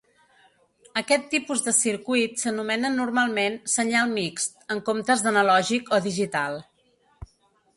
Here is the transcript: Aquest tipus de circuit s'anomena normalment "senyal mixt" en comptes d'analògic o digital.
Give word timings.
Aquest 1.01 1.25
tipus 1.33 1.59
de 1.65 1.73
circuit 1.79 2.41
s'anomena 2.43 2.91
normalment 2.95 3.59
"senyal 3.75 4.15
mixt" 4.15 4.57
en 4.77 4.83
comptes 4.89 5.23
d'analògic 5.27 5.93
o 5.99 6.01
digital. 6.07 6.59